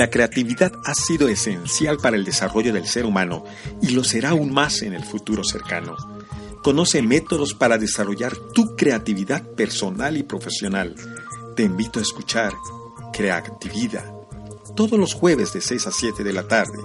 [0.00, 3.44] La creatividad ha sido esencial para el desarrollo del ser humano
[3.82, 5.94] y lo será aún más en el futuro cercano.
[6.62, 10.94] Conoce métodos para desarrollar tu creatividad personal y profesional.
[11.54, 12.54] Te invito a escuchar
[13.12, 14.10] Creatividad.
[14.74, 16.78] Todos los jueves de 6 a 7 de la tarde.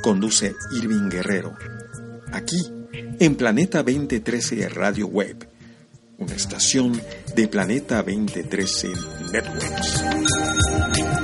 [0.00, 1.54] Conduce Irving Guerrero.
[2.32, 2.62] Aquí,
[3.18, 5.48] en Planeta 2013 Radio Web.
[6.16, 7.02] Una estación
[7.34, 8.88] de Planeta 2013
[9.32, 11.21] Networks.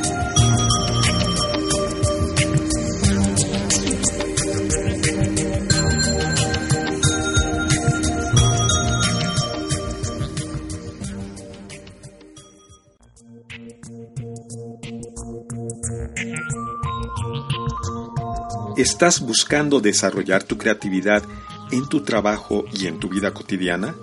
[18.79, 21.25] ¿Estás buscando desarrollar tu creatividad
[21.73, 23.97] en tu trabajo y en tu vida cotidiana?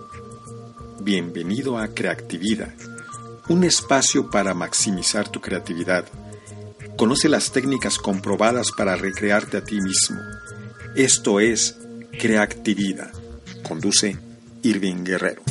[0.99, 2.73] Bienvenido a Creatividad,
[3.47, 6.03] un espacio para maximizar tu creatividad.
[6.97, 10.19] Conoce las técnicas comprobadas para recrearte a ti mismo.
[10.93, 11.77] Esto es
[12.19, 13.13] Creatividad.
[13.63, 14.17] Conduce
[14.61, 15.41] Irving Guerrero.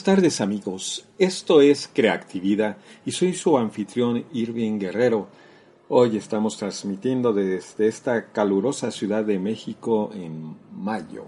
[0.00, 5.28] Buenas tardes amigos, esto es Creatividad y soy su anfitrión Irving Guerrero.
[5.90, 11.26] Hoy estamos transmitiendo desde esta calurosa Ciudad de México en mayo.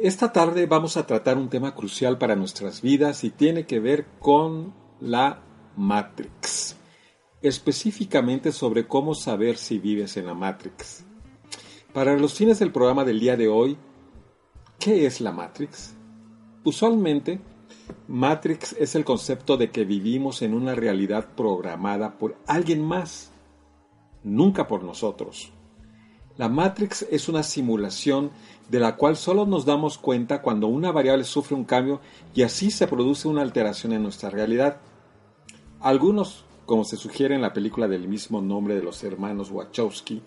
[0.00, 4.04] Esta tarde vamos a tratar un tema crucial para nuestras vidas y tiene que ver
[4.18, 5.40] con la
[5.76, 6.74] Matrix.
[7.40, 11.04] Específicamente sobre cómo saber si vives en la Matrix.
[11.92, 13.76] Para los fines del programa del día de hoy,
[14.80, 15.94] ¿qué es la Matrix?
[16.64, 17.40] Usualmente,
[18.08, 23.30] Matrix es el concepto de que vivimos en una realidad programada por alguien más,
[24.22, 25.52] nunca por nosotros.
[26.36, 28.30] La Matrix es una simulación
[28.68, 32.00] de la cual solo nos damos cuenta cuando una variable sufre un cambio
[32.34, 34.78] y así se produce una alteración en nuestra realidad.
[35.80, 40.22] Algunos, como se sugiere en la película del mismo nombre de los hermanos Wachowski,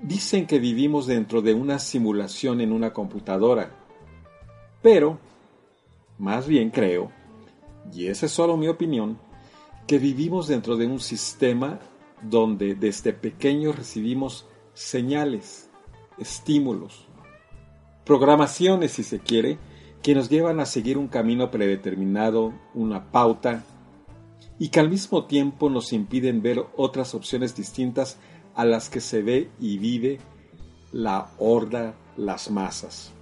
[0.00, 3.72] dicen que vivimos dentro de una simulación en una computadora.
[4.80, 5.18] Pero
[6.20, 7.10] más bien creo,
[7.92, 9.18] y esa es solo mi opinión,
[9.86, 11.80] que vivimos dentro de un sistema
[12.22, 15.70] donde desde pequeños recibimos señales,
[16.18, 17.08] estímulos,
[18.04, 19.58] programaciones si se quiere,
[20.02, 23.64] que nos llevan a seguir un camino predeterminado, una pauta,
[24.58, 28.18] y que al mismo tiempo nos impiden ver otras opciones distintas
[28.54, 30.20] a las que se ve y vive
[30.92, 33.14] la horda, las masas.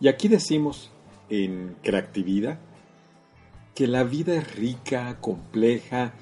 [0.00, 0.90] Y aquí decimos
[1.28, 2.58] en creatividad
[3.74, 6.14] que la vida es rica, compleja,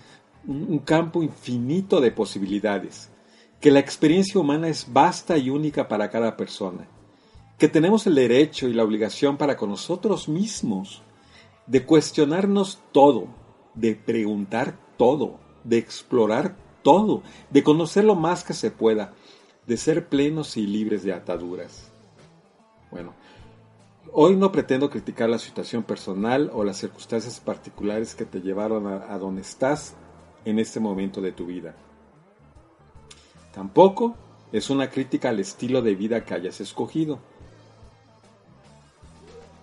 [0.46, 3.10] un campo infinito de posibilidades,
[3.60, 6.86] que la experiencia humana es vasta y única para cada persona,
[7.58, 11.02] que tenemos el derecho y la obligación para con nosotros mismos
[11.66, 13.28] de cuestionarnos todo,
[13.74, 19.14] de preguntar todo, de explorar todo, de conocer lo más que se pueda,
[19.66, 21.90] de ser plenos y libres de ataduras.
[22.90, 23.14] Bueno,
[24.16, 29.18] hoy no pretendo criticar la situación personal o las circunstancias particulares que te llevaron a,
[29.18, 29.94] donde estás
[30.44, 31.74] en este momento de tu vida.
[33.52, 34.14] Tampoco
[34.52, 37.18] es una crítica al estilo de vida que hayas escogido.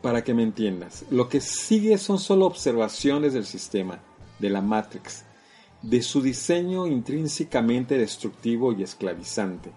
[0.02, 4.00] Para que me entiendas, lo que sigue son solo observaciones del sistema,
[4.40, 5.24] de la Matrix,
[5.82, 9.72] de su diseño intrínsecamente destructivo y esclavizante.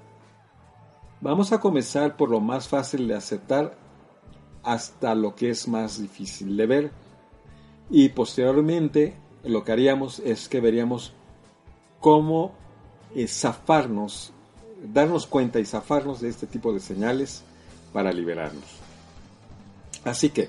[1.21, 3.84] Vamos a comenzar por lo más fácil de aceptar
[4.65, 6.91] hasta lo que es más difícil de ver.
[7.91, 11.13] Y posteriormente lo que haríamos es que veríamos
[12.01, 12.53] cómo
[13.15, 14.33] eh, zafarnos,
[14.93, 17.45] darnos cuenta y zafarnos de este tipo de señales
[17.93, 18.65] para liberarnos.
[20.05, 20.49] Así que,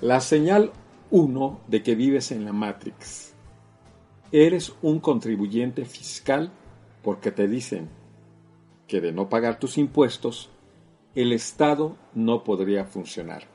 [0.00, 0.72] la señal
[1.10, 3.28] 1 de que vives en la Matrix
[4.30, 6.50] Eres un contribuyente fiscal
[7.02, 7.88] porque te dicen
[8.86, 10.50] que de no pagar tus impuestos,
[11.18, 13.48] el Estado no podría funcionar.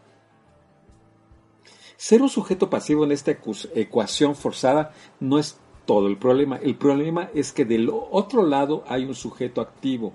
[1.95, 6.57] Ser un sujeto pasivo en esta ecuación forzada no es todo el problema.
[6.57, 10.11] El problema es que del otro lado hay un sujeto activo,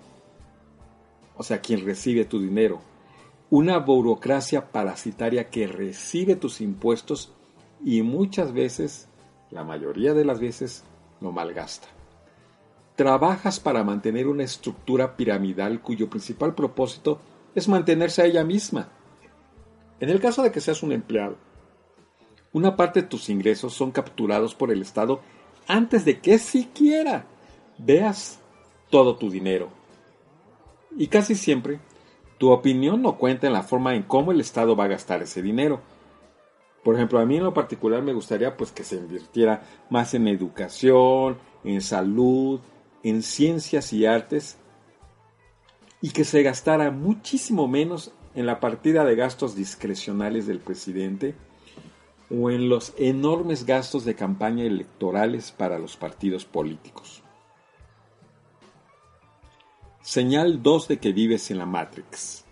[1.39, 2.81] o sea, quien recibe tu dinero.
[3.49, 7.33] Una burocracia parasitaria que recibe tus impuestos
[7.83, 9.09] y muchas veces
[9.50, 10.85] la mayoría de las veces
[11.23, 11.89] lo malgasta.
[12.95, 17.21] Trabajas para mantener una estructura piramidal cuyo principal propósito
[17.55, 18.89] es mantenerse a ella misma.
[20.00, 21.37] En el caso de que seas un empleado,
[22.53, 25.21] una parte de tus ingresos son capturados por el Estado
[25.67, 27.27] antes de que siquiera
[27.79, 28.41] veas
[28.91, 29.69] todo tu dinero.
[30.97, 31.81] Y casi siempre,
[32.39, 35.43] tu opinión no cuenta en la forma en cómo el Estado va a gastar ese
[35.43, 35.81] dinero.
[36.83, 40.27] Por ejemplo, a mí en lo particular me gustaría pues que se invirtiera más en
[40.27, 42.61] educación, en salud,
[43.03, 44.59] en ciencias y artes
[46.00, 51.35] y que se gastara muchísimo menos en la partida de gastos discrecionales del presidente
[52.31, 57.23] o en los enormes gastos de campaña electorales para los partidos políticos.
[60.03, 62.45] Señal 2 de que vives en la Matrix.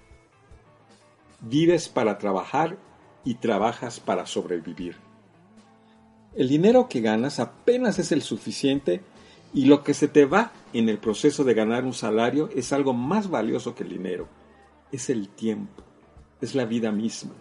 [1.41, 2.77] Vives para trabajar
[3.25, 4.97] y trabajas para sobrevivir.
[6.35, 9.03] El dinero que ganas apenas es el suficiente
[9.55, 12.93] y lo que se te va en el proceso de ganar un salario es algo
[12.93, 14.29] más valioso que el dinero.
[14.93, 15.83] Es el tiempo,
[16.41, 17.35] es la vida misma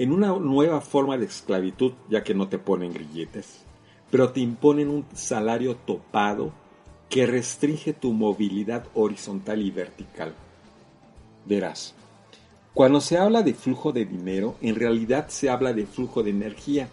[0.00, 3.64] en una nueva forma de esclavitud, ya que no te ponen grilletes,
[4.10, 6.52] pero te imponen un salario topado
[7.10, 10.34] que restringe tu movilidad horizontal y vertical.
[11.44, 11.94] Verás,
[12.72, 16.88] cuando se habla de flujo de dinero, en realidad se habla de flujo de energía.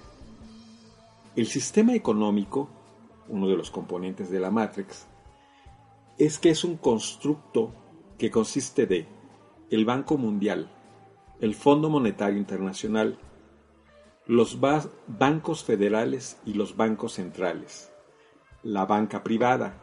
[1.37, 2.67] El sistema económico,
[3.29, 5.07] uno de los componentes de la Matrix,
[6.17, 7.73] es que es un constructo
[8.17, 9.07] que consiste de
[9.69, 10.69] el Banco Mundial,
[11.39, 13.19] el Fondo Monetario Internacional,
[14.25, 17.91] los bancos federales y los bancos centrales,
[18.63, 19.81] la banca privada,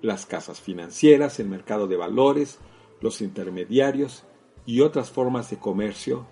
[0.00, 2.58] las casas financieras, el mercado de valores,
[3.00, 4.24] los intermediarios
[4.64, 6.26] y otras formas de comercio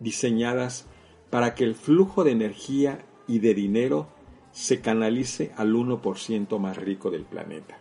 [0.00, 0.86] diseñadas
[1.30, 4.08] para que el flujo de energía y de dinero
[4.52, 7.78] se canalice al 1% más rico del planeta.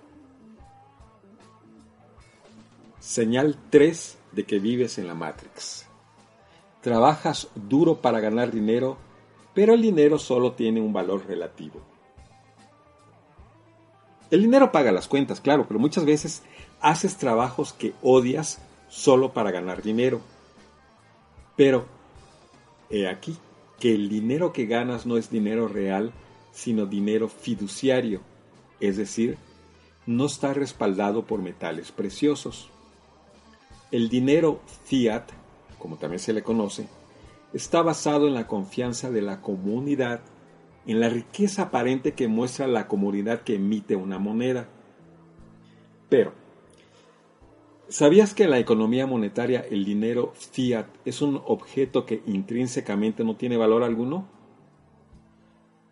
[2.99, 5.87] Señal 3 de que vives en la Matrix.
[6.81, 8.97] Trabajas duro para ganar dinero,
[9.53, 11.81] pero el dinero solo tiene un valor relativo.
[14.31, 16.43] El dinero paga las cuentas, claro, pero muchas veces
[16.81, 20.21] haces trabajos que odias solo para ganar dinero.
[21.55, 21.85] Pero,
[22.89, 23.37] he aquí,
[23.79, 26.13] que el dinero que ganas no es dinero real,
[26.51, 28.21] sino dinero fiduciario,
[28.79, 29.37] es decir,
[30.05, 32.69] no está respaldado por metales preciosos.
[33.91, 35.31] El dinero fiat
[35.79, 36.87] como también se le conoce,
[37.53, 40.19] está basado en la confianza de la comunidad,
[40.85, 44.67] en la riqueza aparente que muestra la comunidad que emite una moneda.
[46.09, 46.33] Pero,
[47.87, 53.35] ¿sabías que en la economía monetaria el dinero fiat es un objeto que intrínsecamente no
[53.35, 54.27] tiene valor alguno?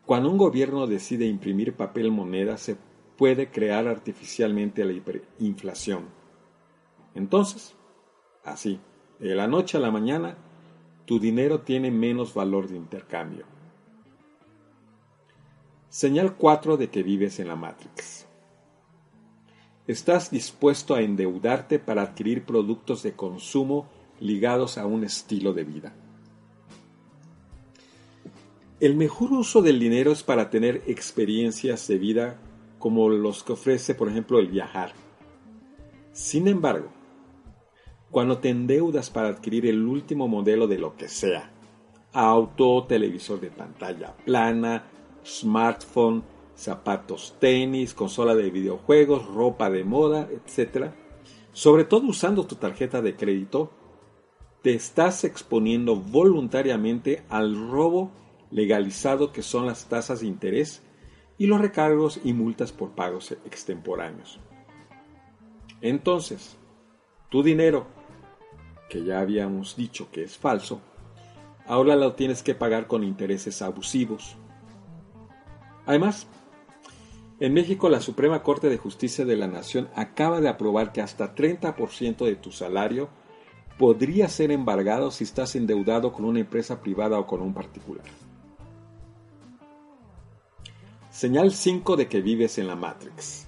[0.07, 2.77] Cuando un gobierno decide imprimir papel moneda, se
[3.17, 6.05] puede crear artificialmente la hiperinflación.
[7.13, 7.75] Entonces,
[8.45, 8.79] así,
[9.19, 10.37] de la noche a la mañana,
[11.03, 13.43] tu dinero tiene menos valor de intercambio.
[15.89, 18.27] Señal 4 de que vives en la Matrix.
[19.87, 23.89] Estás dispuesto a endeudarte para adquirir productos de consumo
[24.21, 25.93] ligados a un estilo de vida.
[28.79, 32.39] El mejor uso del dinero es para tener experiencias de vida
[32.77, 34.93] como los que ofrece, por ejemplo, el viajar.
[36.11, 36.89] Sin embargo,
[38.11, 41.51] cuando te endeudas para adquirir el último modelo de lo que sea,
[42.13, 44.85] auto, televisor de pantalla plana,
[45.25, 46.23] smartphone,
[46.55, 50.91] zapatos tenis, consola de videojuegos, ropa de moda, etc.,
[51.51, 53.71] sobre todo usando tu tarjeta de crédito,
[54.61, 58.11] te estás exponiendo voluntariamente al robo
[58.51, 60.81] legalizado que son las tasas de interés
[61.37, 64.39] y los recargos y multas por pagos extemporáneos.
[65.81, 66.57] Entonces,
[67.29, 67.87] tu dinero
[68.89, 70.81] que ya habíamos dicho que es falso,
[71.65, 74.37] ahora lo tienes que pagar con intereses abusivos.
[75.85, 76.27] Además,
[77.39, 81.35] en México la Suprema Corte de Justicia de la Nación acaba de aprobar que hasta
[81.35, 83.09] 30% de tu salario
[83.77, 88.05] podría ser embargado si estás endeudado con una empresa privada o con un particular.
[91.17, 93.47] Señal 5 de que vives en la Matrix.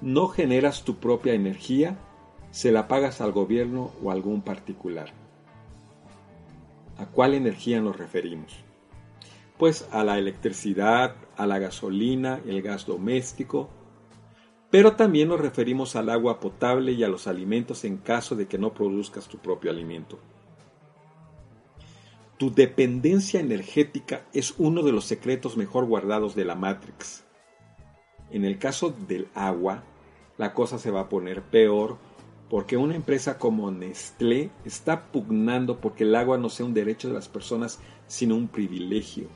[0.00, 1.98] No generas tu propia energía
[2.50, 5.12] se la pagas al gobierno o a algún particular.
[6.96, 8.54] ¿A cuál energía nos referimos?
[9.58, 13.68] Pues a la electricidad, a la gasolina, el gas doméstico,
[14.70, 18.56] pero también nos referimos al agua potable y a los alimentos en caso de que
[18.56, 20.18] no produzcas tu propio alimento.
[22.40, 27.22] Tu dependencia energética es uno de los secretos mejor guardados de la Matrix.
[28.30, 29.82] En el caso del agua,
[30.38, 31.98] la cosa se va a poner peor
[32.48, 37.14] porque una empresa como Nestlé está pugnando porque el agua no sea un derecho de
[37.14, 39.28] las personas, sino un privilegio.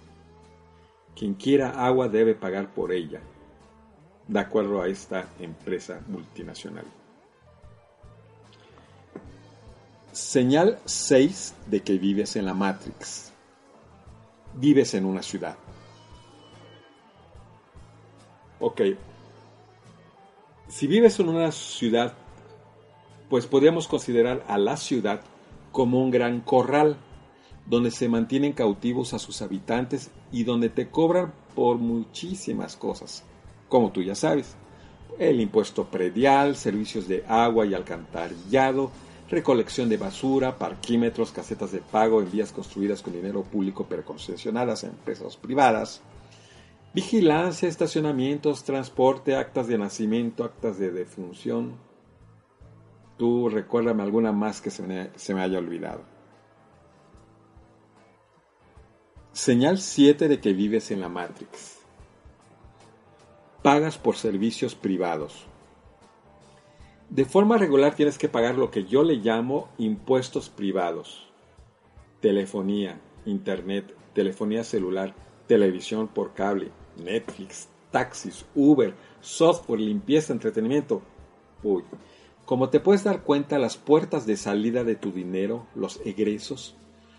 [1.15, 3.21] Quien quiera agua debe pagar por ella,
[4.29, 6.87] de acuerdo a esta empresa multinacional.
[10.15, 13.33] Señal 6 de que vives en la Matrix.
[14.55, 15.57] Vives en una ciudad.
[18.61, 18.81] Ok.
[20.69, 22.15] Si vives en una ciudad
[23.29, 25.21] pues podríamos considerar a la ciudad
[25.73, 26.97] como un gran corral,
[27.67, 33.25] donde se mantienen cautivos a sus habitantes y donde te cobran por muchísimas cosas,
[33.69, 34.55] como tú ya sabes.
[35.19, 38.93] El impuesto predial, servicios de agua y alcantarillado,
[39.35, 44.85] recolección de basura, parquímetros, casetas de pago en vías construidas con dinero público pero concesionadas
[44.85, 46.01] a empresas privadas,
[46.95, 51.75] vigilancia, estacionamientos, transporte, actas de nacimiento, actas de defunción,
[53.17, 56.03] Tú recuérdame alguna más que se me, haya olvidado.
[59.33, 61.79] Señal 7 de que vives en la Matrix.
[63.63, 65.47] Pagas por servicios privados.
[67.11, 71.29] De forma regular tienes que pagar lo que yo le llamo impuestos privados.
[72.21, 75.15] Telefonía, internet, telefonía celular,
[75.47, 81.03] televisión por cable, Netflix, taxis, Uber, software, limpieza, entretenimiento.
[81.63, 81.85] Uy,
[82.45, 86.77] como te puedes dar cuenta, las puertas de salida de tu dinero, los egresos,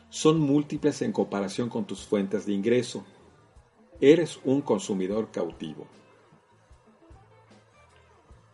[0.09, 3.03] son múltiples en comparación con tus fuentes de ingreso.
[4.01, 5.87] Eres un consumidor cautivo.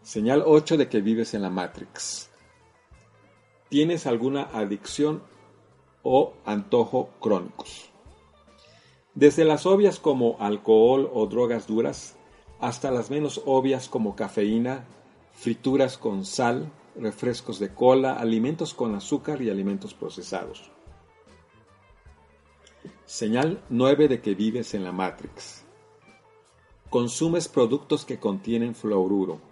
[0.03, 2.31] Señal 8 de que vives en la Matrix.
[3.70, 5.22] Tienes alguna adicción
[6.01, 7.91] o antojo crónicos.
[9.13, 12.15] Desde las obvias como alcohol o drogas duras
[12.60, 14.86] hasta las menos obvias como cafeína,
[15.34, 20.72] frituras con sal, refrescos de cola, alimentos con azúcar y alimentos procesados.
[23.05, 25.63] Señal 9 de que vives en la Matrix.
[26.89, 29.50] Consumes productos que contienen fluoruro.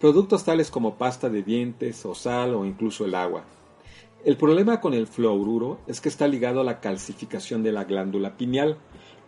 [0.00, 3.44] Productos tales como pasta de dientes o sal o incluso el agua.
[4.24, 8.36] El problema con el fluoruro es que está ligado a la calcificación de la glándula
[8.36, 8.78] pineal,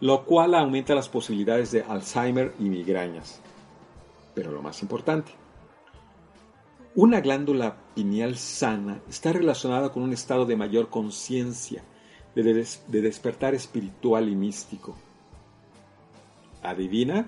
[0.01, 3.41] lo cual aumenta las posibilidades de Alzheimer y migrañas.
[4.35, 5.33] Pero lo más importante,
[6.95, 11.83] una glándula pineal sana está relacionada con un estado de mayor conciencia,
[12.35, 14.97] de, despertar espiritual y místico.
[16.63, 17.27] Adivina,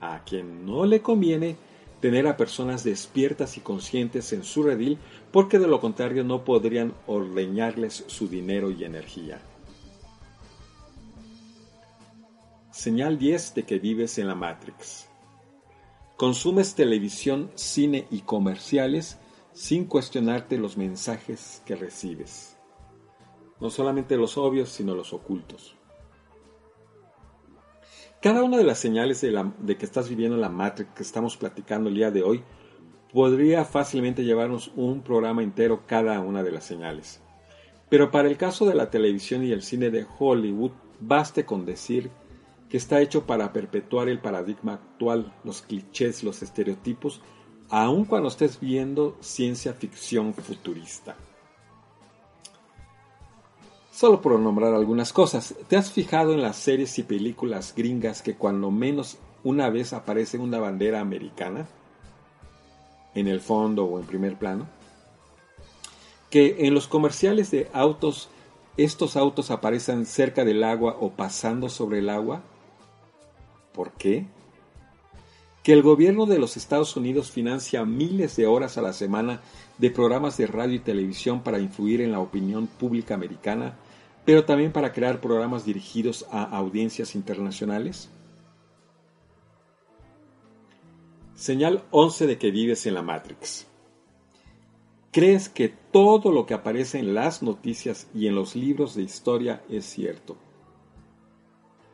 [0.00, 1.56] a quien no le conviene
[2.00, 4.98] tener a personas despiertas y conscientes en su redil,
[5.32, 9.40] porque de lo contrario no podrían ordeñarles su dinero y energía.
[12.70, 15.08] Señal 10 de que vives en la Matrix.
[16.16, 19.18] Consumes televisión, cine y comerciales
[19.52, 22.56] sin cuestionarte los mensajes que recibes.
[23.60, 25.77] No solamente los obvios, sino los ocultos.
[28.20, 31.94] Cada una de las señales de, que estás viviendo la Matrix que estamos platicando el
[31.94, 32.42] día de hoy
[33.12, 37.20] podría fácilmente llevarnos un programa entero cada una de las señales.
[37.88, 42.10] Pero para el caso de la televisión y el cine de Hollywood, baste con decir
[42.68, 47.22] que está hecho para perpetuar el paradigma actual, los clichés, los estereotipos,
[47.70, 51.16] aun cuando estés viendo ciencia ficción futurista.
[53.98, 58.36] Solo por nombrar algunas cosas, ¿te has fijado en las series y películas gringas que
[58.36, 61.66] cuando menos una vez aparece una bandera americana?
[63.16, 64.68] En el fondo o en primer plano.
[66.30, 68.28] Que en los comerciales de autos,
[68.76, 72.42] estos autos aparecen cerca del agua o pasando sobre el agua
[73.72, 74.26] ¿Por qué?
[75.64, 79.40] Que el gobierno de los Estados Unidos financia miles de horas a la semana
[79.78, 83.76] de programas de radio y televisión para influir en la opinión pública americana,
[84.28, 88.10] pero también para crear programas dirigidos a audiencias internacionales.
[91.34, 93.66] Señal 11 de que vives en la Matrix.
[95.12, 99.62] ¿Crees que todo lo que aparece en las noticias y en los libros de historia
[99.70, 100.36] es cierto?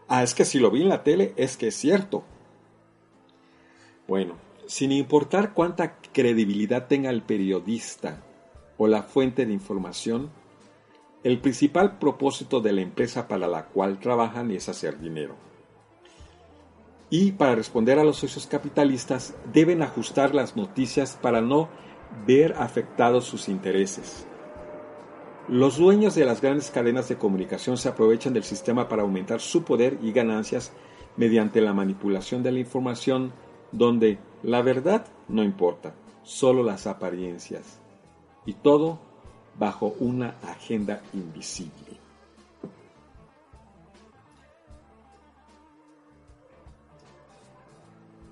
[0.09, 2.25] Ah, es que si lo vi en la tele, es que es cierto.
[4.09, 4.35] Bueno,
[4.67, 8.25] sin importar cuánta credibilidad tenga el periodista
[8.77, 10.33] o la fuente de información,
[11.25, 15.35] el principal propósito de la empresa para la cual trabajan es hacer dinero.
[17.09, 21.71] Y para responder a los socios capitalistas deben ajustar las noticias para no
[22.27, 24.27] ver afectados sus intereses.
[25.49, 29.65] Los dueños de las grandes cadenas de comunicación se aprovechan del sistema para aumentar su
[29.65, 30.73] poder y ganancias
[31.17, 33.33] mediante la manipulación de la información
[33.73, 37.81] donde la verdad no importa, solo las apariencias,
[38.47, 39.14] y todo
[39.59, 41.95] bajo una agenda invisible.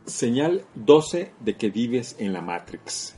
[0.06, 3.14] Señal 12 de que vives en la Matrix.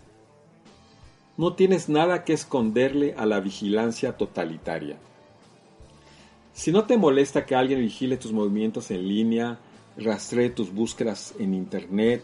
[1.37, 4.97] No tienes nada que esconderle a la vigilancia totalitaria.
[6.53, 9.59] Si no te molesta que alguien vigile tus movimientos en línea,
[9.97, 12.23] rastree tus búsquedas en Internet,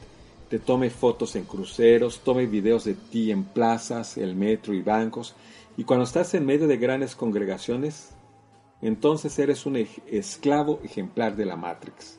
[0.48, 5.34] te tome fotos en cruceros, tome videos de ti en plazas, el metro y bancos,
[5.76, 8.14] y cuando estás en medio de grandes congregaciones,
[8.82, 12.18] entonces eres un esclavo ejemplar de la Matrix.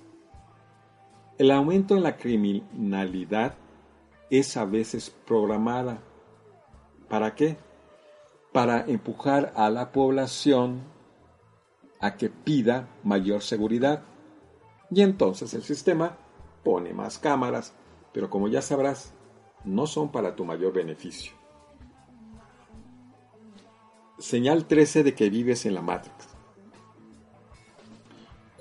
[1.38, 3.56] El aumento en la criminalidad
[4.30, 6.02] es a veces programada.
[7.10, 7.58] ¿Para qué?
[8.52, 10.82] Para empujar a la población
[12.00, 14.04] a que pida mayor seguridad.
[14.90, 16.18] Y entonces el sistema
[16.64, 17.74] pone más cámaras,
[18.14, 19.14] pero como ya sabrás,
[19.64, 21.41] no son para tu mayor beneficio.
[24.22, 26.28] Señal 13 de que vives en la Matrix.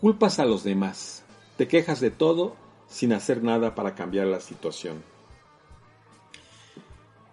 [0.00, 1.22] Culpas a los demás,
[1.58, 2.56] te quejas de todo
[2.88, 5.04] sin hacer nada para cambiar la situación.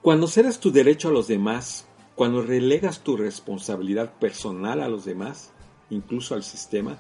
[0.02, 5.52] Cuando cedes tu derecho a los demás, cuando relegas tu responsabilidad personal a los demás,
[5.90, 6.98] incluso al sistema,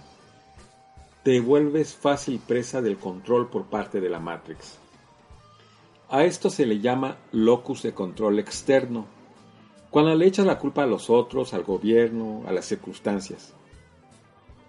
[1.23, 4.77] te vuelves fácil presa del control por parte de la Matrix.
[6.09, 9.16] A esto se le llama locus de control externo,
[9.89, 13.53] cuando le echas la culpa a los otros, al gobierno, a las circunstancias.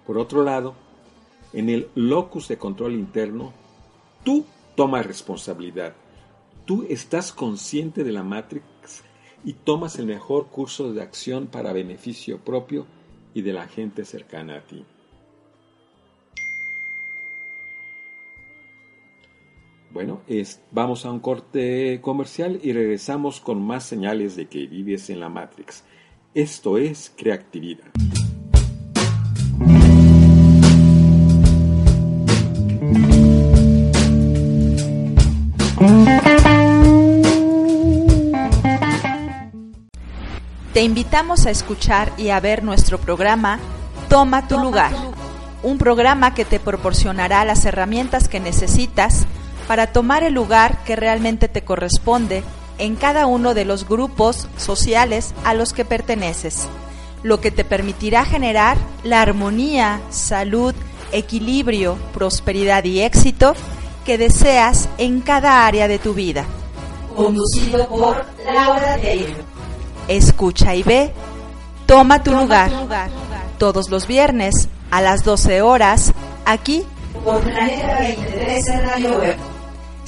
[0.06, 0.74] Por otro lado,
[1.52, 3.52] en el locus de control interno
[4.24, 4.44] Tú
[4.74, 5.94] tomas responsabilidad.
[6.66, 9.02] Tú estás consciente de la Matrix
[9.44, 12.86] y tomas el mejor curso de acción para beneficio propio
[13.32, 14.84] y de la gente cercana a ti.
[19.90, 20.20] Bueno,
[20.70, 25.30] vamos a un corte comercial y regresamos con más señales de que vives en la
[25.30, 25.82] Matrix.
[26.34, 27.86] Esto es creatividad.
[40.74, 43.58] Te invitamos a escuchar y a ver nuestro programa
[44.08, 44.92] Toma tu lugar,
[45.62, 49.26] un programa que te proporcionará las herramientas que necesitas
[49.68, 52.42] para tomar el lugar que realmente te corresponde
[52.78, 56.66] en cada uno de los grupos sociales a los que perteneces,
[57.22, 60.74] lo que te permitirá generar la armonía, salud,
[61.12, 63.54] equilibrio, prosperidad y éxito
[64.06, 66.46] que deseas en cada área de tu vida.
[67.14, 69.44] Conducido por Laura Taylor.
[70.08, 71.12] Escucha y ve.
[71.84, 72.70] Toma tu, lugar.
[73.58, 76.12] Todos los viernes a las 12 horas
[76.46, 76.84] aquí
[77.24, 79.57] por Planeta 23 Radio Web.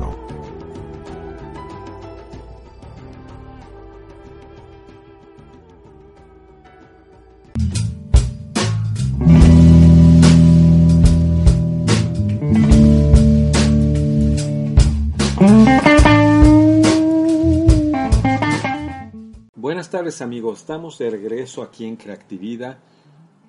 [20.08, 22.78] Amigos, estamos de regreso aquí en Creatividad.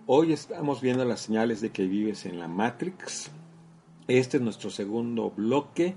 [0.07, 3.31] Hoy estamos viendo las señales de que vives en la Matrix.
[4.09, 5.95] Este es nuestro segundo bloque.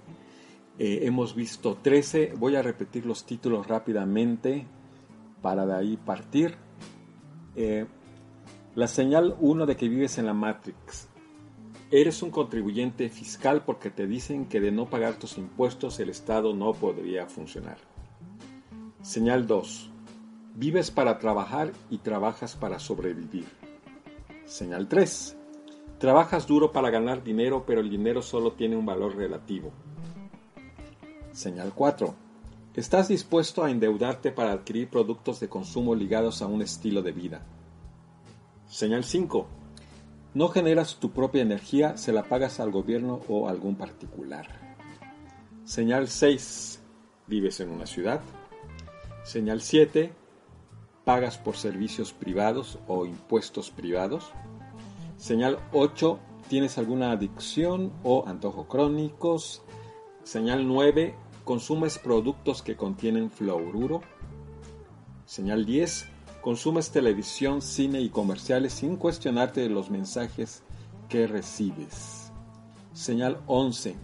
[0.78, 2.34] Eh, hemos visto 13.
[2.38, 4.68] Voy a repetir los títulos rápidamente
[5.42, 6.54] para de ahí partir.
[7.56, 7.88] Eh,
[8.76, 11.08] la señal 1 de que vives en la Matrix.
[11.90, 16.54] Eres un contribuyente fiscal porque te dicen que de no pagar tus impuestos el Estado
[16.54, 17.78] no podría funcionar.
[19.02, 19.91] Señal 2.
[20.54, 23.46] Vives para trabajar y trabajas para sobrevivir.
[24.46, 25.38] Señal 3.
[25.98, 29.72] Trabajas duro para ganar dinero, pero el dinero solo tiene un valor relativo.
[31.32, 32.14] Señal 4.
[32.76, 37.46] Estás dispuesto a endeudarte para adquirir productos de consumo ligados a un estilo de vida.
[38.68, 39.48] Señal 5.
[40.34, 44.48] No generas tu propia energía, se la pagas al gobierno o a algún particular.
[45.64, 46.82] Señal 6.
[47.28, 48.22] Vives en una ciudad.
[49.24, 50.21] Señal 7.
[51.06, 54.32] Pagas por servicios privados o impuestos privados.
[55.18, 56.20] Señal 8.
[56.48, 59.64] Tienes alguna adicción o antojo crónicos.
[60.24, 61.16] Señal 9.
[61.44, 64.02] Consumes productos que contienen fluoruro.
[65.26, 66.08] Señal 10
[66.42, 70.64] Consumes televisión, cine y comerciales sin cuestionarte de los mensajes
[71.08, 72.32] que recibes.
[72.94, 73.96] Señal 11.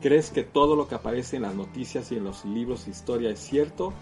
[0.00, 3.30] ¿Crees que todo lo que aparece en las noticias y en los libros de historia
[3.30, 3.92] es cierto?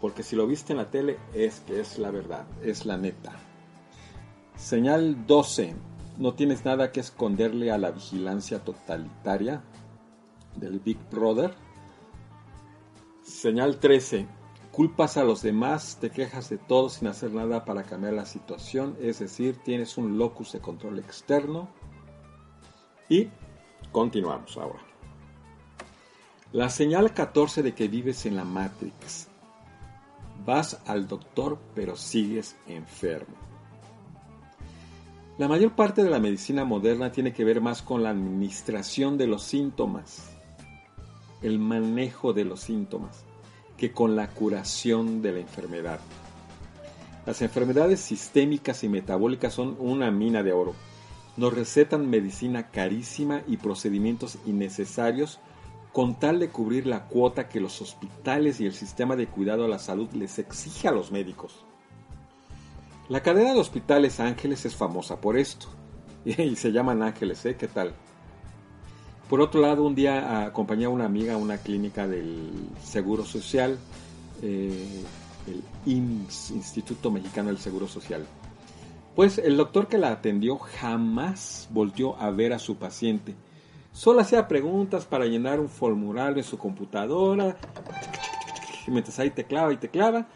[0.00, 3.32] Porque si lo viste en la tele es que es la verdad, es la neta.
[4.56, 5.74] Señal 12.
[6.18, 9.62] No tienes nada que esconderle a la vigilancia totalitaria
[10.56, 11.54] del Big Brother.
[13.22, 14.26] Señal 13
[14.76, 18.94] culpas a los demás, te quejas de todo sin hacer nada para cambiar la situación,
[19.00, 21.70] es decir, tienes un locus de control externo.
[23.08, 23.28] Y
[23.90, 24.82] continuamos ahora.
[26.52, 29.28] La señal 14 de que vives en la Matrix.
[30.46, 33.34] Vas al doctor pero sigues enfermo.
[35.38, 39.26] La mayor parte de la medicina moderna tiene que ver más con la administración de
[39.26, 40.30] los síntomas,
[41.42, 43.24] el manejo de los síntomas
[43.76, 46.00] que con la curación de la enfermedad.
[47.26, 50.74] Las enfermedades sistémicas y metabólicas son una mina de oro.
[51.36, 55.40] Nos recetan medicina carísima y procedimientos innecesarios
[55.96, 59.68] con tal de cubrir la cuota que los hospitales y el sistema de cuidado a
[59.68, 61.64] la salud les exige a los médicos.
[63.08, 65.68] La cadena de hospitales Ángeles es famosa por esto.
[66.26, 67.56] Y se llaman Ángeles, ¿eh?
[67.56, 67.94] ¿Qué tal?
[69.30, 72.50] Por otro lado, un día acompañé a una amiga a una clínica del
[72.84, 73.78] Seguro Social,
[74.42, 75.02] eh,
[75.46, 78.26] el Instituto Mexicano del Seguro Social.
[79.14, 83.34] Pues el doctor que la atendió jamás volvió a ver a su paciente.
[83.96, 87.56] Solo hacía preguntas para llenar un formulario en su computadora,
[88.88, 90.26] mientras ahí teclaba y teclaba,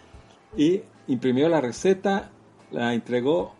[0.56, 2.30] y imprimió la receta,
[2.70, 3.52] la entregó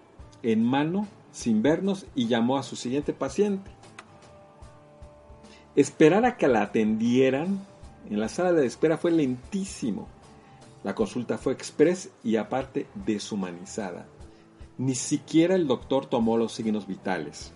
[0.42, 3.70] en mano, sin vernos, y llamó a su siguiente paciente.
[5.76, 7.60] Esperar a que la atendieran
[8.08, 10.08] en la sala de espera fue lentísimo.
[10.82, 14.06] La consulta fue express y aparte deshumanizada.
[14.78, 17.52] Ni siquiera el doctor tomó los signos vitales.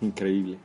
[0.00, 0.58] Increíble.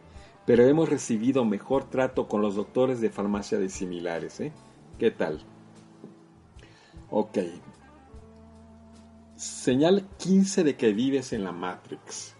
[0.45, 4.39] Pero hemos recibido mejor trato con los doctores de farmacia de similares.
[4.41, 4.51] ¿eh?
[4.99, 5.39] ¿Qué tal?
[7.09, 7.37] Ok.
[9.35, 12.33] Señal 15 de que vives en la Matrix.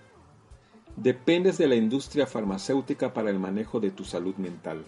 [0.95, 4.85] Dependes de la industria farmacéutica para el manejo de tu salud mental.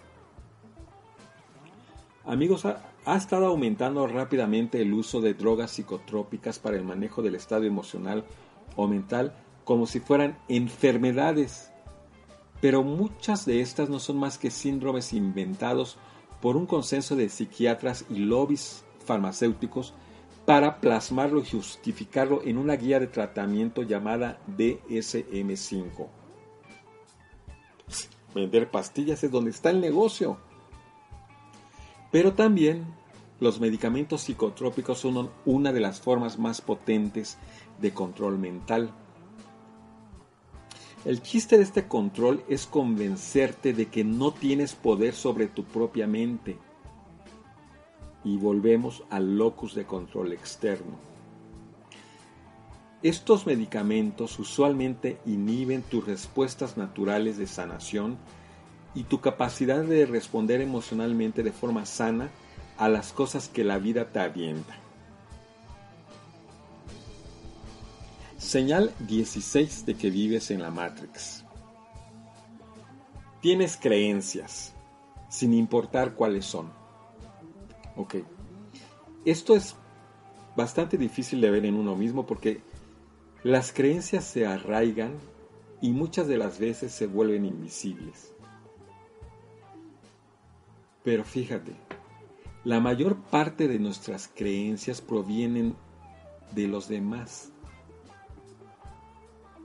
[2.24, 7.64] Amigos, ha, estado aumentando rápidamente el uso de drogas psicotrópicas para el manejo del estado
[7.64, 8.24] emocional
[8.74, 9.32] o mental
[9.64, 11.72] como si fueran enfermedades.
[12.60, 15.98] Pero muchas de estas no son más que síndromes inventados
[16.40, 19.94] por un consenso de psiquiatras y lobbies farmacéuticos
[20.44, 26.08] para plasmarlo y justificarlo en una guía de tratamiento llamada DSM5.
[28.34, 30.38] Vender pastillas es donde está el negocio.
[32.12, 32.84] Pero también
[33.40, 37.38] los medicamentos psicotrópicos son una de las formas más potentes
[37.80, 38.90] de control mental.
[41.06, 46.08] El chiste de este control es convencerte de que no tienes poder sobre tu propia
[46.08, 46.58] mente
[48.24, 50.96] y volvemos al locus de control externo.
[53.04, 58.18] Estos medicamentos usualmente inhiben tus respuestas naturales de sanación
[58.96, 62.30] y tu capacidad de responder emocionalmente de forma sana
[62.78, 64.76] a las cosas que la vida te avienta.
[68.38, 71.44] Señal 16 de que vives en la Matrix.
[73.40, 74.74] Tienes creencias,
[75.28, 76.70] sin importar cuáles son
[77.96, 78.16] Ok.
[79.24, 79.74] Esto es
[80.54, 82.60] bastante difícil de ver en uno mismo porque
[83.42, 85.14] las creencias se arraigan
[85.80, 88.34] y muchas de las veces se vuelven invisibles.
[91.02, 91.74] Pero fíjate,
[92.64, 95.74] la mayor parte de nuestras creencias provienen
[96.54, 97.52] de los demás.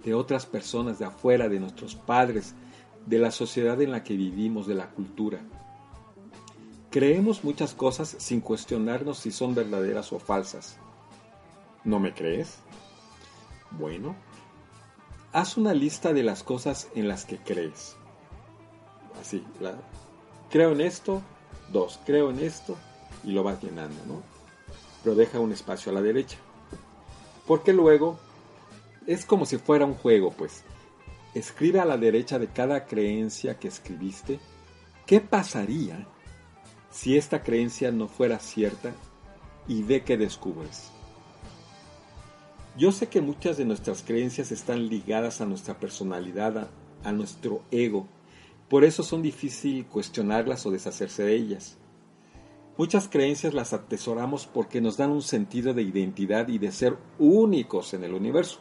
[0.03, 2.55] De otras personas de afuera, de nuestros padres,
[3.05, 5.39] de la sociedad en la que vivimos, de la cultura.
[6.89, 10.77] Creemos muchas cosas sin cuestionarnos si son verdaderas o falsas.
[11.83, 12.57] ¿No me crees?
[13.71, 14.15] Bueno,
[15.31, 17.95] haz una lista de las cosas en las que crees.
[19.19, 19.43] Así,
[20.49, 21.21] creo en esto,
[21.71, 22.75] dos, creo en esto,
[23.23, 24.21] y lo vas llenando, ¿no?
[25.03, 26.37] Pero deja un espacio a la derecha.
[27.47, 28.19] Porque luego
[29.07, 30.63] es como si fuera un juego, pues.
[31.33, 34.39] Escribe a la derecha de cada creencia que escribiste
[35.05, 36.07] qué pasaría
[36.89, 38.93] si esta creencia no fuera cierta
[39.67, 40.91] y ve qué descubres.
[42.77, 46.69] Yo sé que muchas de nuestras creencias están ligadas a nuestra personalidad,
[47.03, 48.07] a, nuestro ego,
[48.69, 51.77] por eso son difícil cuestionarlas o deshacerse de ellas.
[52.77, 57.93] Muchas creencias las atesoramos porque nos dan un sentido de identidad y de ser únicos
[57.93, 58.59] en el universo.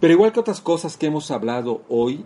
[0.00, 2.24] Pero igual que otras cosas que hemos hablado hoy,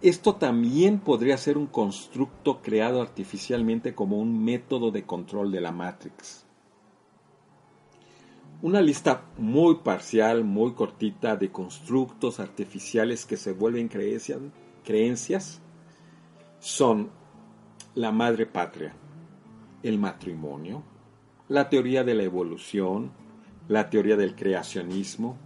[0.00, 5.70] esto también podría ser un constructo creado artificialmente como un método de control de la
[5.70, 6.46] Matrix.
[8.62, 14.40] Una lista muy parcial, muy cortita de constructos artificiales que se vuelven creencias,
[14.82, 15.60] creencias
[16.58, 17.10] son
[17.94, 18.94] la madre patria,
[19.82, 20.82] el matrimonio,
[21.48, 23.12] la teoría de la evolución,
[23.68, 25.36] la teoría del creacionismo,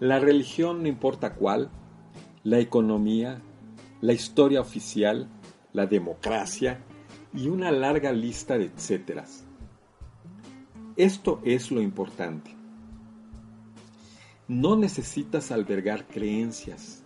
[0.00, 1.70] la religión, no importa cuál,
[2.44, 3.40] la economía,
[4.00, 5.28] la historia oficial,
[5.72, 6.80] la democracia
[7.34, 9.44] y una larga lista de etcéteras.
[10.96, 12.54] Esto es lo importante.
[14.46, 17.02] No necesitas albergar creencias.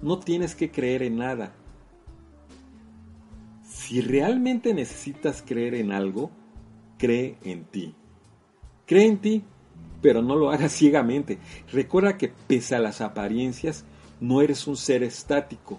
[0.00, 1.52] No tienes que creer en nada.
[3.62, 6.30] Si realmente necesitas creer en algo,
[6.98, 7.94] cree en ti.
[8.86, 9.44] Cree en ti
[10.02, 11.38] pero no lo hagas ciegamente.
[11.72, 13.84] Recuerda que pese a las apariencias,
[14.20, 15.78] no eres un ser estático.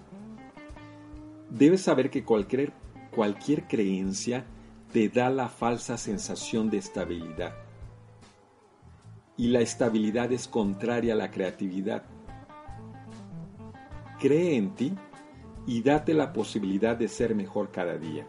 [1.50, 2.72] Debes saber que cualquier,
[3.10, 4.44] cualquier creencia
[4.92, 7.54] te da la falsa sensación de estabilidad.
[9.36, 12.02] Y la estabilidad es contraria a la creatividad.
[14.18, 14.92] Cree en ti
[15.66, 18.26] y date la posibilidad de ser mejor cada día.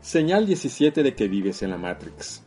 [0.00, 2.43] Señal 17 de que vives en la Matrix.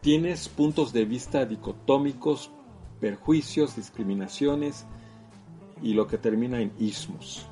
[0.00, 2.50] Tienes puntos de vista dicotómicos,
[3.00, 4.86] perjuicios, discriminaciones
[5.82, 7.46] y lo que termina en ismos.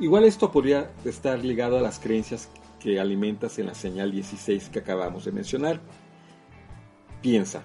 [0.00, 2.48] Igual esto podría estar ligado a las creencias
[2.80, 5.80] que alimentas en la señal 16 que acabamos de mencionar.
[7.22, 7.62] Piensa,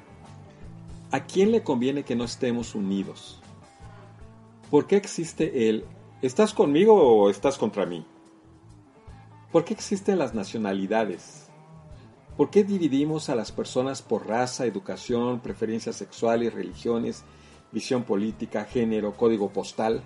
[1.11, 3.41] ¿a quién le conviene que no estemos unidos?
[4.69, 5.83] ¿Por qué existe el
[6.21, 8.05] ¿estás conmigo o estás contra mí?
[9.51, 11.48] ¿Por qué existen las nacionalidades?
[12.39, 17.25] ¿Por qué dividimos a las personas por raza, educación, preferencias sexuales, religiones,
[17.73, 20.01] visión política, género, código postal?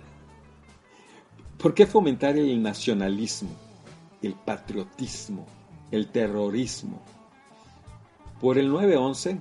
[1.58, 3.50] ¿Por qué fomentar el nacionalismo,
[4.20, 5.46] el patriotismo,
[5.92, 7.00] el terrorismo?
[8.40, 9.38] Por el 9-11,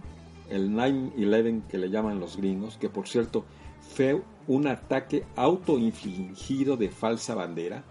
[0.51, 3.43] el 9-11 que le llaman los gringos, que por cierto
[3.95, 7.83] fue un ataque autoinfligido de falsa bandera,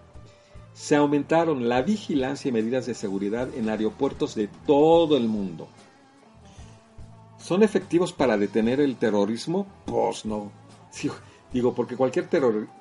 [0.73, 5.69] se aumentaron la vigilancia y medidas de seguridad en aeropuertos de todo el mundo.
[7.37, 9.67] ¿Son efectivos para detener el terrorismo?
[9.85, 10.51] Pues no.
[11.53, 12.29] digo, porque cualquier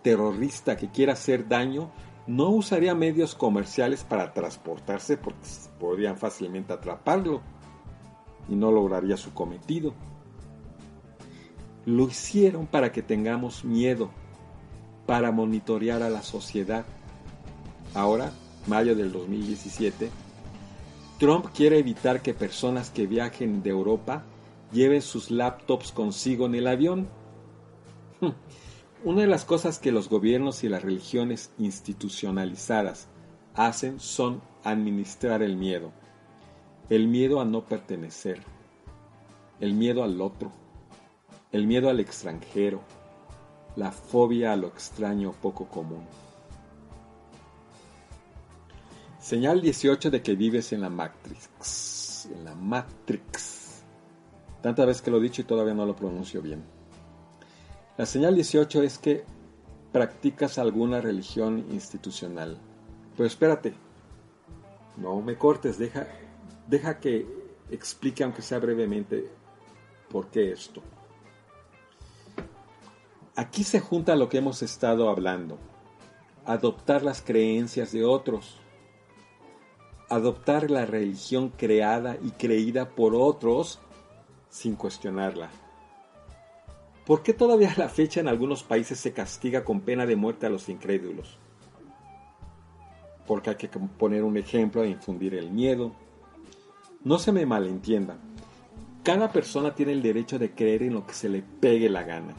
[0.02, 1.92] terrorista que quiera hacer daño
[2.28, 5.48] no usaría medios comerciales para transportarse porque
[5.80, 7.42] podrían fácilmente atraparlo
[8.48, 9.94] y no lograría su cometido.
[11.86, 14.12] Lo hicieron para que tengamos miedo,
[15.08, 16.86] para monitorear a la sociedad
[17.94, 18.32] ahora,
[18.68, 20.10] mayo del 2017,
[21.20, 24.24] Trump quiere evitar que personas que viajen de Europa
[24.72, 27.08] lleven sus laptops consigo en el avión.
[29.04, 33.08] Una de las cosas que los gobiernos y las religiones institucionalizadas
[33.56, 35.92] hacen son administrar el miedo.
[36.90, 38.42] El miedo a no pertenecer.
[39.60, 40.52] El miedo al otro.
[41.52, 42.82] El miedo al extranjero.
[43.76, 46.06] La fobia a lo extraño poco común.
[49.22, 52.28] Señal 18 de que vives en la Matrix.
[52.34, 53.84] En la Matrix.
[54.64, 56.64] Tanta vez que lo he dicho y todavía no lo pronuncio bien.
[57.98, 59.24] La señal 18 es que
[59.92, 62.58] practicas alguna religión institucional.
[63.16, 63.76] Pero espérate.
[64.98, 66.08] No me cortes, deja,
[66.68, 67.28] deja que
[67.70, 69.30] explique, aunque sea brevemente,
[70.10, 70.82] por qué esto.
[73.36, 75.60] Aquí se junta lo que hemos estado hablando.
[76.44, 78.61] Adoptar las creencias de otros
[80.12, 83.80] adoptar la religión creada y creída por otros
[84.50, 85.50] sin cuestionarla.
[87.06, 90.45] ¿Por qué todavía a la fecha en algunos países se castiga con pena de muerte
[90.45, 91.38] a los incrédulos?
[93.26, 95.93] Porque hay que poner un ejemplo e infundir el miedo.
[97.06, 98.17] No se me malentienda.
[99.04, 102.36] Cada persona tiene el derecho de creer en lo que se le pegue la gana.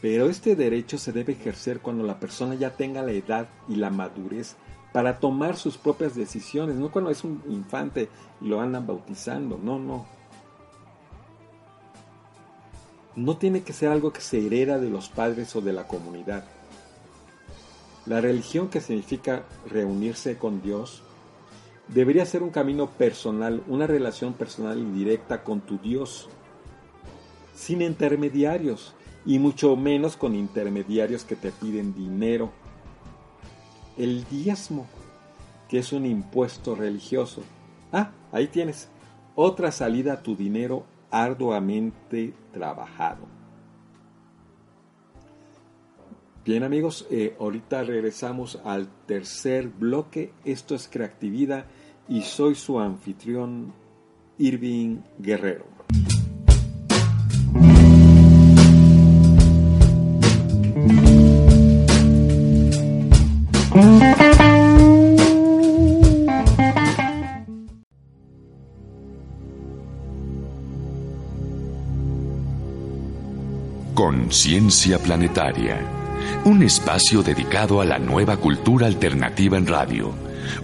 [0.00, 3.90] Pero este derecho se debe ejercer cuando la persona ya tenga la edad y la
[3.90, 4.56] madurez
[4.92, 8.08] para tomar sus propias decisiones, no cuando es un infante
[8.40, 10.06] y lo andan bautizando, no, no.
[13.16, 16.44] No tiene que ser algo que se hereda de los padres o de la comunidad.
[18.06, 21.02] La religión que significa reunirse con Dios
[21.88, 26.28] debería ser un camino personal, una relación personal y directa con tu Dios,
[27.54, 28.94] sin intermediarios
[29.26, 32.50] y mucho menos con intermediarios que te piden dinero.
[33.98, 34.86] El diezmo,
[35.68, 37.42] que es un impuesto religioso.
[37.92, 38.88] Ah, ahí tienes
[39.34, 43.26] otra salida a tu dinero arduamente trabajado.
[46.44, 50.32] Bien amigos, eh, ahorita regresamos al tercer bloque.
[50.44, 51.66] Esto es Creatividad
[52.08, 53.74] y soy su anfitrión
[54.38, 55.77] Irving Guerrero.
[74.08, 75.86] Conciencia Planetaria,
[76.44, 80.14] un espacio dedicado a la nueva cultura alternativa en radio,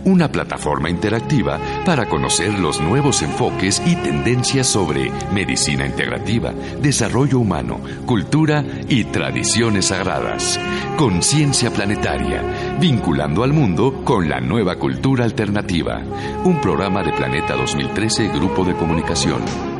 [0.06, 7.80] una plataforma interactiva para conocer los nuevos enfoques y tendencias sobre medicina integrativa, desarrollo humano,
[8.06, 10.58] cultura y tradiciones sagradas.
[10.96, 12.40] Conciencia Planetaria,
[12.80, 16.00] vinculando al mundo con la nueva cultura alternativa,
[16.44, 19.73] un programa de Planeta 2013 Grupo de Comunicación.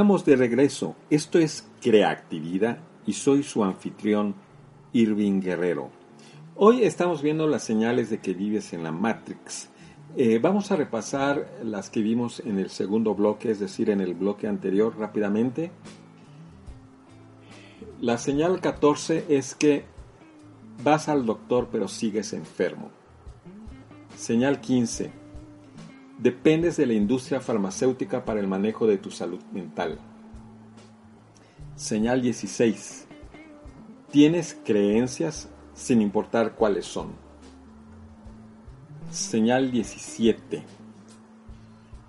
[0.00, 0.96] Estamos de regreso.
[1.10, 4.34] Esto es Creatividad y soy su anfitrión
[4.94, 5.90] Irving Guerrero.
[6.56, 9.68] Hoy estamos viendo las señales de que vives en la Matrix.
[10.16, 14.14] Eh, vamos a repasar las que vimos en el segundo bloque, es decir, en el
[14.14, 15.70] bloque anterior rápidamente.
[18.00, 19.84] La señal 14 es que
[20.82, 22.90] vas al doctor pero sigues enfermo.
[24.16, 25.19] Señal 15
[26.20, 29.98] dependes de la industria farmacéutica para el manejo de tu salud mental.
[31.76, 33.06] Señal 16.
[34.10, 37.12] Tienes creencias sin importar cuáles son.
[39.10, 40.62] Señal 17.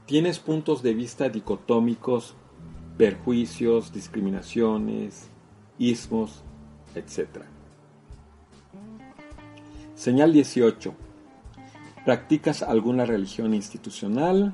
[0.06, 2.36] Tienes puntos de vista dicotómicos,
[2.97, 5.30] perjuicios, discriminaciones,
[5.80, 6.43] ismos,
[6.95, 7.43] etc.
[9.95, 11.11] Señal 18
[12.05, 14.53] practicas alguna religión institucional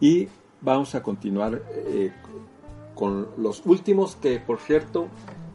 [0.00, 0.28] y
[0.60, 2.12] vamos a continuar eh,
[2.94, 5.08] con los últimos que por cierto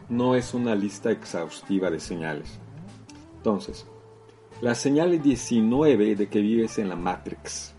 [0.10, 2.60] no es una lista exhaustiva de señales.
[3.38, 3.86] Entonces,
[4.62, 7.74] la señal 19 de que vives en la Matrix.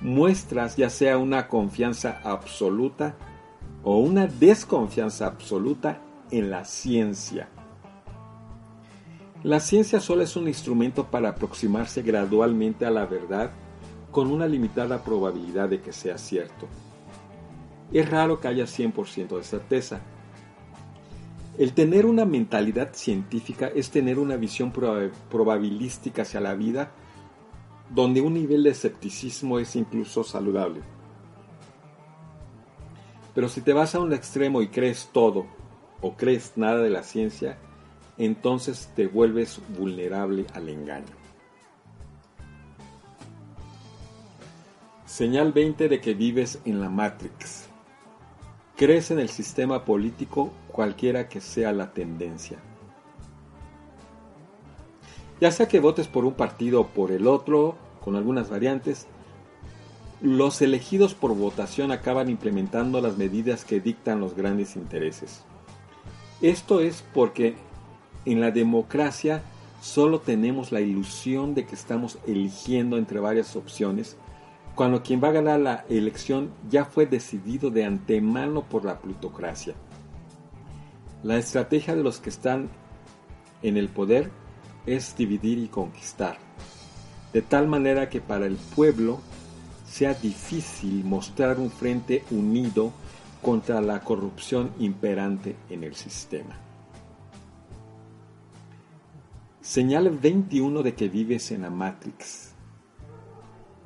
[0.00, 3.16] Muestras ya sea una confianza absoluta
[3.82, 7.48] o una desconfianza absoluta en la ciencia
[9.42, 13.52] la ciencia solo es un instrumento para aproximarse gradualmente a la verdad
[14.10, 16.66] con una limitada probabilidad de que sea cierto.
[17.90, 20.00] Es raro que haya 100% de certeza.
[21.56, 26.92] El tener una mentalidad científica es tener una visión probabilística hacia la vida
[27.88, 30.82] donde un nivel de escepticismo es incluso saludable.
[33.34, 35.46] Pero si te vas a un extremo y crees todo
[36.00, 37.58] o crees nada de la ciencia,
[38.20, 41.16] entonces te vuelves vulnerable al engaño.
[45.06, 47.64] Señal 20 de que vives en la Matrix.
[48.76, 52.58] Crees en el sistema político cualquiera que sea la tendencia.
[55.40, 59.06] Ya sea que votes por un partido o por el otro, con algunas variantes,
[60.20, 65.42] los elegidos por votación acaban implementando las medidas que dictan los grandes intereses.
[66.42, 67.56] Esto es porque
[68.24, 69.42] en la democracia
[69.80, 74.16] solo tenemos la ilusión de que estamos eligiendo entre varias opciones,
[74.74, 79.74] cuando quien va a ganar la elección ya fue decidido de antemano por la plutocracia.
[81.22, 82.70] La estrategia de los que están
[83.62, 84.30] en el poder
[84.86, 86.38] es dividir y conquistar,
[87.32, 89.20] de tal manera que para el pueblo
[89.86, 92.92] sea difícil mostrar un frente unido
[93.42, 96.69] contra la corrupción imperante en el sistema.
[99.62, 102.54] Señal 21 de que vives en la Matrix.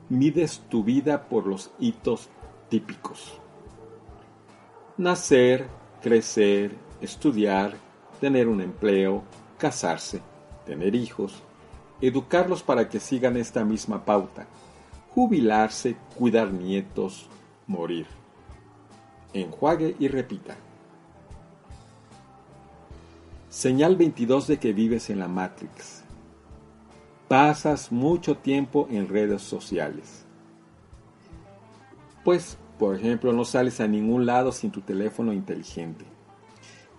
[0.08, 2.28] Mides tu vida por los hitos
[2.68, 3.40] típicos.
[4.96, 5.66] Nacer,
[6.00, 7.74] crecer, estudiar,
[8.20, 9.24] tener un empleo,
[9.58, 10.22] casarse,
[10.64, 11.42] tener hijos,
[12.00, 14.46] educarlos para que sigan esta misma pauta,
[15.10, 17.28] jubilarse, cuidar nietos,
[17.66, 18.06] morir.
[19.32, 20.56] Enjuague y repita.
[23.54, 26.02] Señal 22 de que vives en la Matrix.
[27.28, 30.24] Pasas mucho tiempo en redes sociales.
[32.24, 36.04] Pues, por ejemplo, no sales a ningún lado sin tu teléfono inteligente.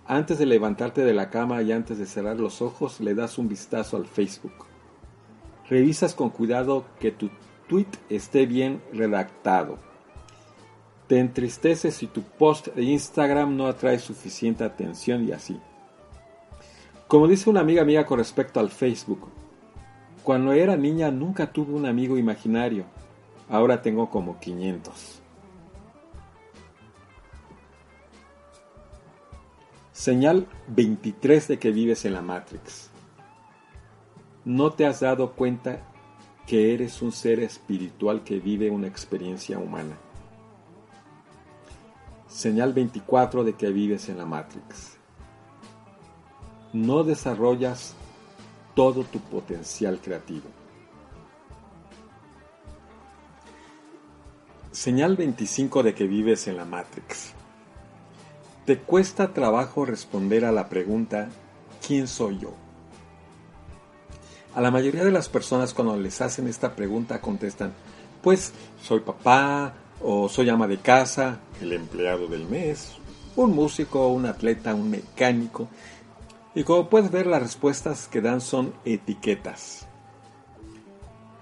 [0.06, 3.48] Antes de levantarte de la cama y antes de cerrar los ojos, le das un
[3.48, 4.64] vistazo al Facebook.
[5.68, 7.28] Revisas con cuidado que tu
[7.68, 9.78] tweet esté bien redactado.
[11.06, 15.60] Te entristeces si tu post de Instagram no atrae suficiente atención y así.
[17.08, 19.28] Como dice una amiga mía con respecto al Facebook,
[20.24, 22.84] cuando era niña nunca tuve un amigo imaginario,
[23.48, 25.22] ahora tengo como 500.
[29.92, 32.90] Señal 23 de que vives en la Matrix.
[34.44, 35.80] No te has dado cuenta
[36.44, 39.96] que eres un ser espiritual que vive una experiencia humana.
[42.26, 44.95] Señal 24 de que vives en la Matrix.
[46.72, 47.94] No desarrollas
[48.74, 50.48] todo tu potencial creativo.
[54.72, 57.32] Señal 25 de que vives en la Matrix.
[58.66, 61.28] Te cuesta trabajo responder a la pregunta
[61.86, 62.52] ¿quién soy yo?
[64.54, 67.72] A la mayoría de las personas cuando les hacen esta pregunta contestan,
[68.22, 68.52] pues
[68.82, 72.92] soy papá, o soy ama de casa, el empleado del mes,
[73.36, 75.68] un músico, un atleta, un mecánico.
[76.56, 79.86] Y como puedes ver, las respuestas que dan son etiquetas.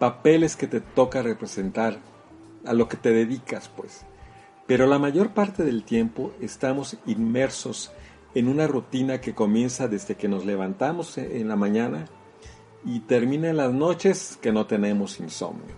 [0.01, 1.99] Papeles que te toca representar,
[2.67, 4.05] a lo que te dedicas, pues.
[4.67, 7.93] Pero la mayor parte del tiempo estamos inmersos
[8.35, 12.07] en una rutina que comienza desde que nos levantamos en la mañana
[12.85, 15.77] y termina en las noches que no tenemos insomnio.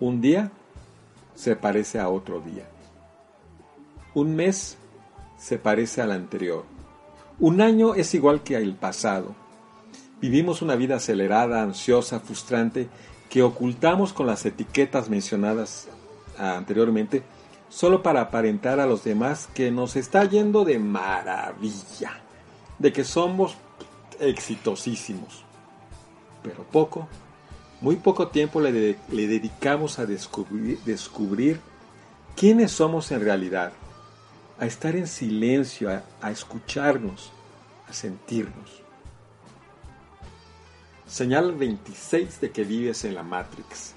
[0.00, 0.50] Un día
[1.34, 2.66] se parece a otro día.
[4.14, 4.78] Un mes
[5.36, 6.73] se parece al anterior.
[7.38, 9.34] Un año es igual que el pasado.
[10.20, 12.88] Vivimos una vida acelerada, ansiosa, frustrante,
[13.28, 15.88] que ocultamos con las etiquetas mencionadas
[16.38, 17.22] anteriormente,
[17.68, 22.20] solo para aparentar a los demás que nos está yendo de maravilla,
[22.78, 23.56] de que somos
[24.20, 25.44] exitosísimos.
[26.42, 27.08] Pero poco
[27.84, 28.70] muy poco tiempo le,
[29.10, 31.60] dedicamos a descubrir, descubrir,
[32.34, 33.72] quiénes somos en realidad,
[34.64, 37.30] a estar en silencio, a, escucharnos,
[37.88, 38.82] a sentirnos.
[41.06, 43.92] Señal 26 de que vives en la Matrix.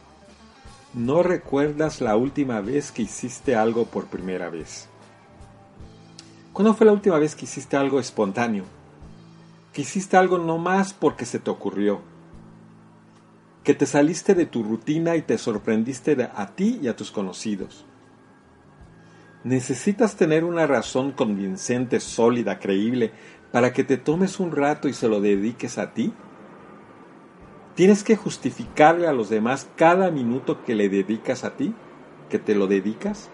[0.93, 4.89] No recuerdas la última vez que hiciste algo por primera vez.
[6.51, 8.65] ¿Cuándo fue la última vez que hiciste algo espontáneo?
[9.72, 12.01] Que hiciste algo no más porque se te ocurrió
[13.63, 17.84] que te saliste de tu rutina y te sorprendiste a ti y a tus conocidos.
[19.47, 23.13] Necesitas tener una razón convincente, sólida, creíble,
[23.53, 26.11] para que te tomes un rato y se lo dediques a ti.
[27.73, 31.73] Tienes que justificarle a los demás cada minuto que le dedicas a ti,
[32.29, 33.29] que te lo dedicas.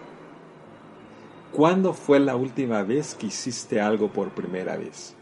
[1.50, 5.16] ¿Cuándo fue la última vez que hiciste algo por primera vez?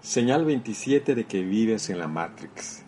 [0.00, 2.82] Señal 27 de que vives en la Matrix.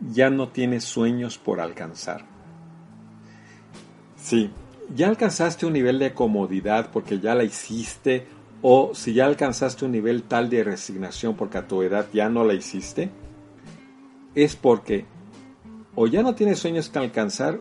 [0.00, 2.35] Ya no tienes sueños por alcanzar.
[4.26, 4.50] Sí,
[4.92, 8.26] ya alcanzaste un nivel de comodidad porque ya la hiciste
[8.60, 12.42] o si ya alcanzaste un nivel tal de resignación porque a tu edad ya no
[12.42, 13.10] la hiciste,
[14.34, 15.04] es porque
[15.94, 17.60] O ya no tienes sueños que alcanzar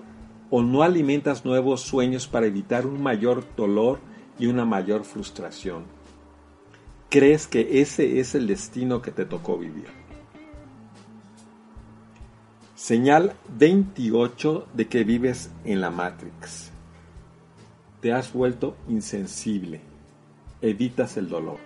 [0.49, 3.99] o no alimentas nuevos sueños para evitar un mayor dolor
[4.39, 5.83] y una mayor frustración.
[7.11, 10.04] Crees que ese es el destino que te tocó vivir.
[12.85, 16.69] Señal 28 de que vives en la Matrix.
[17.99, 19.81] Te has vuelto insensible.
[20.61, 21.57] Evitas el dolor.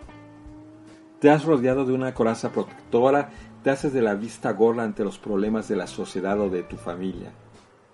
[1.19, 3.31] Te has rodeado de una coraza protectora,
[3.65, 6.77] te haces de la vista gorda ante los problemas de la sociedad o de tu
[6.77, 7.33] familia.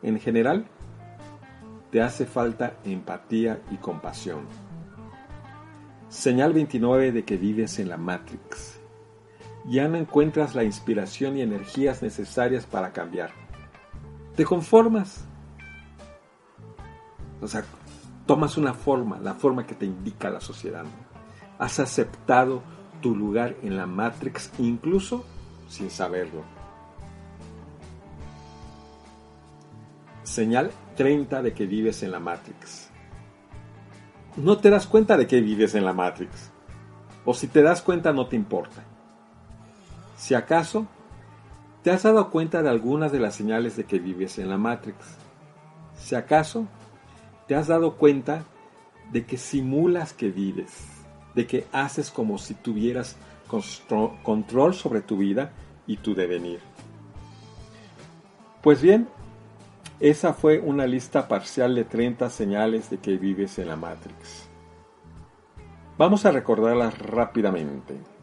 [0.03, 0.67] En general,
[1.89, 4.41] te hace falta empatía y compasión.
[6.09, 8.74] Señal 29 de que vives en la Matrix.
[9.67, 13.31] Ya no encuentras la inspiración y energías necesarias para cambiar.
[14.35, 15.25] Te conformas.
[17.41, 17.63] O sea,
[18.25, 20.85] tomas una forma, la forma que te indica la sociedad.
[21.57, 22.61] Has aceptado
[23.01, 25.25] tu lugar en la Matrix incluso
[25.67, 26.43] sin saberlo.
[30.23, 32.89] Señal 30 de que vives en la Matrix.
[34.37, 36.51] No te das cuenta de que vives en la Matrix.
[37.25, 38.83] O si te das cuenta no te importa.
[40.25, 40.87] Si acaso,
[41.83, 44.97] te has dado cuenta de algunas de las señales de que vives en la Matrix.
[45.95, 46.65] Si acaso,
[47.47, 48.43] te has dado cuenta
[49.11, 50.95] de que simulas que vives
[51.35, 53.17] de que haces como si tuvieras
[54.23, 55.51] control sobre tu vida
[55.85, 56.59] y tu devenir.
[58.63, 59.07] Pues bien,
[59.99, 64.49] esa fue una lista parcial de 30 señales de que vives en la Matrix.
[65.99, 68.14] Vamos a recordarlas rápidamente.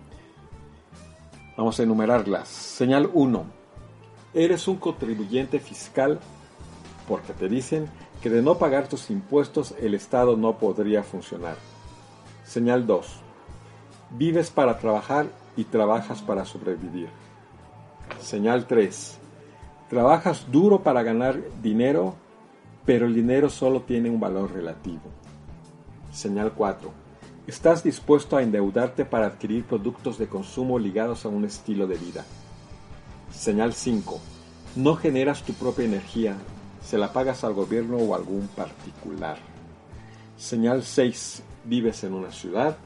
[1.63, 2.49] Vamos a enumerarlas.
[2.49, 3.45] Señal 1.
[4.35, 6.19] Eres un contribuyente fiscal
[7.07, 7.89] porque te dicen
[8.21, 11.55] que de no pagar tus impuestos el Estado no podría funcionar.
[12.43, 13.07] Señal 2.
[14.11, 17.11] Vives para trabajar y trabajas para sobrevivir.
[18.19, 19.19] Señal 3.
[19.89, 22.17] Trabajas duro para ganar dinero,
[22.85, 25.03] pero el dinero solo tiene un valor relativo.
[26.11, 27.02] Señal 4.
[27.49, 32.25] Estás dispuesto a endeudarte para adquirir productos de consumo ligados a un estilo de vida.
[33.33, 34.21] Señal 5.
[34.77, 36.37] No generas tu propia energía,
[36.85, 39.39] se la pagas al gobierno o a algún particular.
[40.37, 42.77] Señal 6 vives en una ciudad.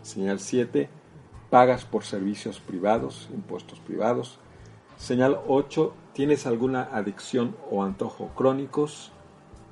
[0.00, 0.88] Señal 7,
[1.50, 4.38] pagas por servicios privados, impuestos privados.
[4.96, 9.12] Señal 8, tienes alguna adicción o antojo crónicos.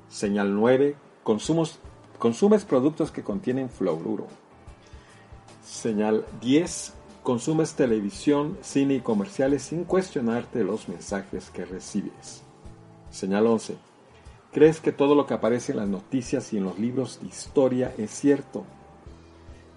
[0.09, 0.95] Señal 9,
[2.17, 4.27] consumes productos que contienen fluoruro.
[5.63, 6.93] Señal 10,
[7.23, 12.43] consumes televisión, cine y comerciales sin cuestionarte los mensajes que recibes.
[13.09, 13.77] Señal 11,
[14.57, 17.93] ¿Crees que todo lo que aparece en las noticias y en los libros de historia
[17.97, 18.63] es cierto?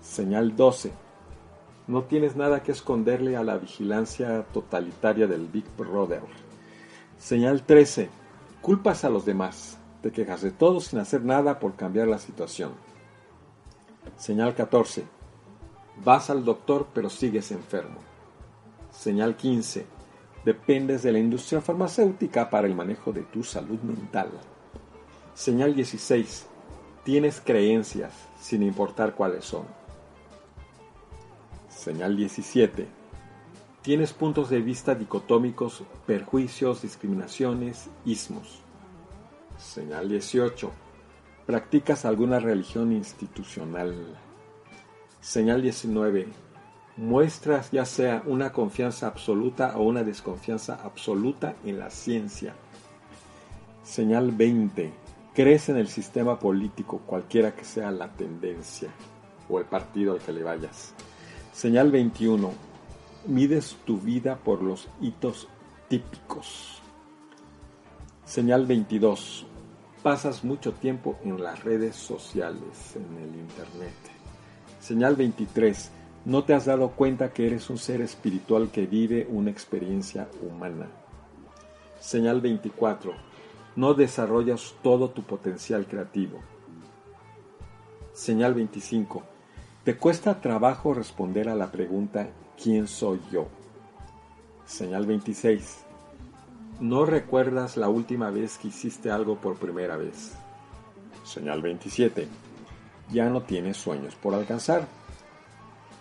[0.00, 0.92] Señal 12.
[1.86, 6.22] No tienes nada que esconderle a la vigilancia totalitaria del Big Brother.
[7.18, 8.08] Señal 13.
[8.62, 9.76] Culpas a los demás.
[10.02, 12.72] Te quejas de todo sin hacer nada por cambiar la situación.
[14.16, 15.04] Señal 14.
[16.04, 17.98] Vas al doctor pero sigues enfermo.
[18.90, 19.86] Señal 15.
[20.44, 24.30] Dependes de la industria farmacéutica para el manejo de tu salud mental.
[25.34, 26.46] Señal 16.
[27.04, 29.64] Tienes creencias, sin importar cuáles son.
[31.68, 32.88] Señal 17.
[33.82, 38.60] Tienes puntos de vista dicotómicos, perjuicios, discriminaciones, ismos.
[39.60, 40.70] Señal 18.
[41.46, 43.94] Practicas alguna religión institucional.
[45.20, 46.28] Señal 19.
[46.96, 52.54] Muestras ya sea una confianza absoluta o una desconfianza absoluta en la ciencia.
[53.84, 54.92] Señal 20
[55.34, 58.88] crees en el sistema político, cualquiera que sea la tendencia
[59.48, 60.94] o el partido al que le vayas.
[61.52, 62.50] Señal 21.
[63.26, 65.48] Mides tu vida por los hitos
[65.88, 66.80] típicos.
[68.24, 69.46] Señal 22.
[70.02, 73.94] Pasas mucho tiempo en las redes sociales, en el Internet.
[74.80, 75.90] Señal 23.
[76.24, 80.88] No te has dado cuenta que eres un ser espiritual que vive una experiencia humana.
[82.00, 83.30] Señal 24
[83.76, 86.40] no desarrollas todo tu potencial creativo.
[88.12, 89.22] Señal 25.
[89.84, 92.28] Te cuesta trabajo responder a la pregunta
[92.62, 93.46] ¿quién soy yo?
[94.66, 95.86] Señal 26.
[96.80, 100.32] No recuerdas la última vez que hiciste algo por primera vez.
[101.24, 102.26] Señal 27.
[103.12, 104.88] Ya no tienes sueños por alcanzar.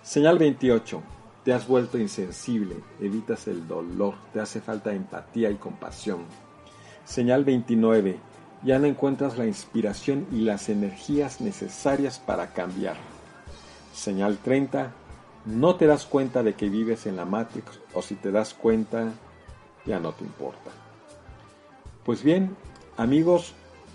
[0.04, 1.02] Señal 28.
[1.44, 6.20] Te has vuelto insensible, evitas el dolor, te hace falta empatía y compasión.
[7.04, 8.18] Señal 29.
[8.64, 12.96] Ya no encuentras la inspiración y las energías necesarias para cambiar.
[13.94, 14.94] Señal 30.
[15.46, 19.12] No te das cuenta de que vives en la Matrix o si te das cuenta,
[19.86, 20.72] ya no te importa.
[22.04, 22.56] Pues bien,
[22.98, 23.54] amigos,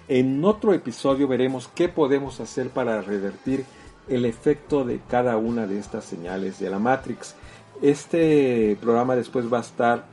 [0.08, 3.64] en otro episodio veremos qué podemos hacer para revertir
[4.08, 7.34] el efecto de cada una de estas señales de la Matrix.
[7.82, 10.04] Este programa después va a estar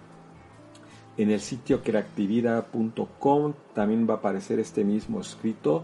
[1.18, 5.84] en el sitio creatividad.com, también va a aparecer este mismo escrito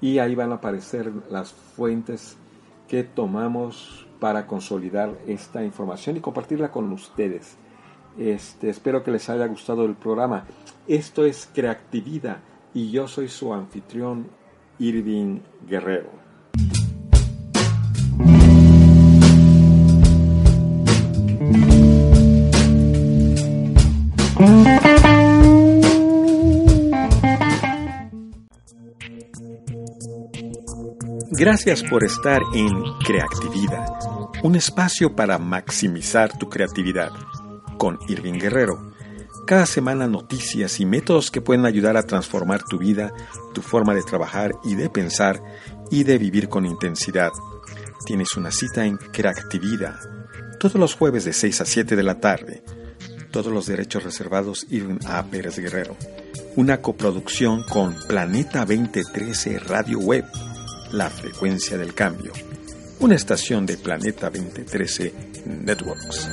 [0.00, 2.36] y ahí van a aparecer las fuentes
[2.88, 7.56] que tomamos para consolidar esta información y compartirla con ustedes.
[8.18, 10.44] Este, espero que les haya gustado el programa.
[10.86, 12.38] Esto es Creatividad
[12.74, 14.28] y yo soy su anfitrión
[14.78, 16.22] Irving Guerrero.
[31.44, 33.88] Gracias por estar en Creatividad,
[34.44, 37.10] un espacio para maximizar tu creatividad,
[37.82, 38.92] con Irving Guerrero.
[39.44, 43.12] Cada semana noticias y métodos que pueden ayudar a transformar tu vida,
[43.52, 45.42] tu forma de trabajar y de pensar
[45.90, 47.32] y de vivir con intensidad.
[48.06, 49.98] Tienes una cita en Creatividad,
[50.60, 52.62] todos los jueves de 6 a 7 de la tarde.
[53.32, 55.24] Todos los derechos reservados Irving A.
[55.24, 55.96] Pérez Guerrero.
[56.54, 60.24] Una coproducción con Planeta 2013 Radio Web
[60.92, 62.32] la frecuencia del cambio,
[63.00, 65.14] una estación de Planeta 2013
[65.46, 66.28] Networks.